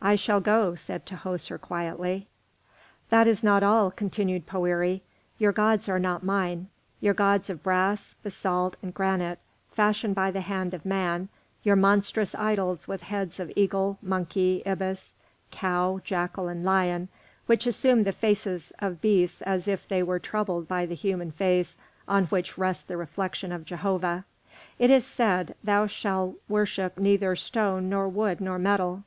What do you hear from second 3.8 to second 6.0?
continued Poëri. "Your gods are